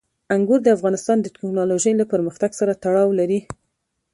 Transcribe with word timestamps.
انګور 0.35 0.59
د 0.63 0.67
افغانستان 0.77 1.17
د 1.21 1.27
تکنالوژۍ 1.35 1.93
له 1.97 2.05
پرمختګ 2.13 2.51
سره 2.59 2.79
تړاو 2.83 3.09
لري. 3.19 3.39